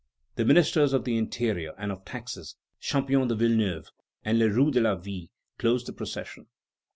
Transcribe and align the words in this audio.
The 0.33 0.45
Ministers 0.45 0.93
of 0.93 1.03
the 1.03 1.15
Interior 1.15 1.75
and 1.77 1.91
of 1.91 2.03
Taxes, 2.05 2.55
Champion 2.79 3.27
de 3.27 3.35
Villeneuve 3.35 3.91
and 4.25 4.39
Le 4.39 4.49
Roux 4.49 4.71
de 4.71 4.81
la 4.81 4.95
Ville, 4.95 5.27
closed 5.59 5.85
the 5.85 5.93
procession. 5.93 6.47